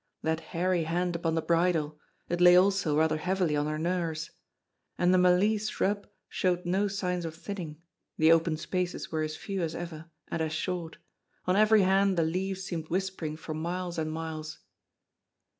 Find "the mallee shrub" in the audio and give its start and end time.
5.13-6.07